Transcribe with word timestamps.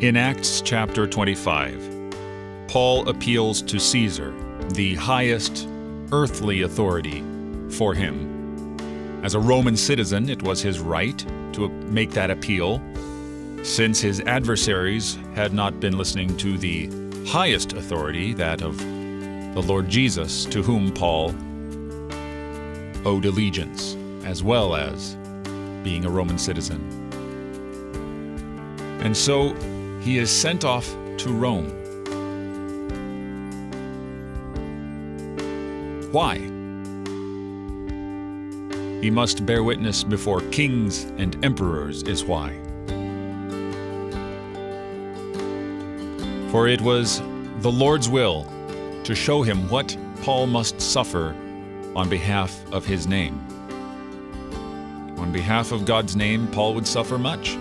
In 0.00 0.16
Acts 0.16 0.60
chapter 0.60 1.08
25, 1.08 2.14
Paul 2.68 3.08
appeals 3.08 3.60
to 3.62 3.80
Caesar, 3.80 4.32
the 4.68 4.94
highest 4.94 5.66
earthly 6.12 6.62
authority, 6.62 7.24
for 7.70 7.94
him. 7.94 8.76
As 9.24 9.34
a 9.34 9.40
Roman 9.40 9.76
citizen, 9.76 10.28
it 10.28 10.40
was 10.40 10.62
his 10.62 10.78
right 10.78 11.18
to 11.54 11.68
make 11.68 12.12
that 12.12 12.30
appeal, 12.30 12.80
since 13.64 14.00
his 14.00 14.20
adversaries 14.20 15.18
had 15.34 15.52
not 15.52 15.80
been 15.80 15.98
listening 15.98 16.36
to 16.36 16.56
the 16.56 16.88
highest 17.26 17.72
authority, 17.72 18.32
that 18.34 18.62
of 18.62 18.78
the 18.78 19.64
Lord 19.66 19.88
Jesus, 19.88 20.44
to 20.44 20.62
whom 20.62 20.92
Paul 20.92 21.30
owed 23.04 23.24
allegiance, 23.24 23.96
as 24.24 24.44
well 24.44 24.76
as 24.76 25.16
being 25.82 26.04
a 26.04 26.08
Roman 26.08 26.38
citizen. 26.38 26.78
And 29.02 29.16
so 29.16 29.56
he 30.00 30.18
is 30.18 30.30
sent 30.30 30.64
off 30.64 30.86
to 31.18 31.32
Rome. 31.32 31.74
Why? 36.12 36.38
He 39.02 39.10
must 39.10 39.46
bear 39.46 39.62
witness 39.62 40.02
before 40.02 40.40
kings 40.50 41.04
and 41.18 41.42
emperors, 41.44 42.02
is 42.02 42.24
why. 42.24 42.50
For 46.50 46.66
it 46.66 46.80
was 46.80 47.20
the 47.60 47.70
Lord's 47.70 48.08
will 48.08 48.46
to 49.04 49.14
show 49.14 49.42
him 49.42 49.68
what 49.68 49.96
Paul 50.22 50.46
must 50.46 50.80
suffer 50.80 51.36
on 51.94 52.08
behalf 52.08 52.60
of 52.72 52.84
his 52.86 53.06
name. 53.06 53.38
On 55.18 55.30
behalf 55.30 55.72
of 55.72 55.84
God's 55.84 56.16
name, 56.16 56.46
Paul 56.48 56.74
would 56.74 56.86
suffer 56.86 57.18
much. 57.18 57.56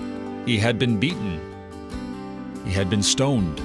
He 0.46 0.58
had 0.58 0.80
been 0.80 1.00
beaten, 1.00 1.42
he 2.68 2.74
had 2.74 2.90
been 2.90 3.02
stoned, 3.02 3.62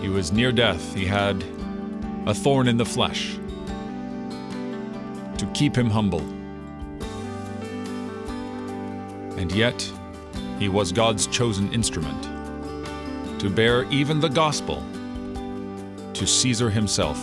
he 0.00 0.08
was 0.08 0.32
near 0.32 0.50
death, 0.50 0.94
he 0.94 1.04
had 1.04 1.44
a 2.24 2.32
thorn 2.32 2.68
in 2.68 2.78
the 2.78 2.86
flesh 2.86 3.36
to 5.36 5.46
keep 5.52 5.76
him 5.76 5.90
humble. 5.90 6.22
And 9.38 9.52
yet, 9.52 9.92
he 10.58 10.70
was 10.70 10.90
God's 10.90 11.26
chosen 11.26 11.70
instrument 11.74 12.22
to 13.40 13.50
bear 13.50 13.84
even 13.92 14.20
the 14.20 14.30
gospel 14.30 14.82
to 16.14 16.26
Caesar 16.26 16.70
himself. 16.70 17.18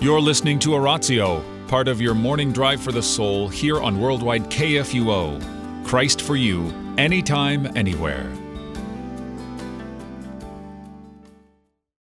You're 0.00 0.20
listening 0.20 0.58
to 0.60 0.74
Oratio, 0.76 1.44
part 1.68 1.88
of 1.88 2.00
your 2.00 2.14
morning 2.14 2.52
drive 2.52 2.80
for 2.80 2.92
the 2.92 3.02
soul 3.02 3.48
here 3.48 3.82
on 3.82 4.00
Worldwide 4.00 4.44
KFUO. 4.44 5.55
Christ 5.86 6.20
for 6.20 6.34
you, 6.34 6.72
anytime, 6.98 7.76
anywhere. 7.76 8.45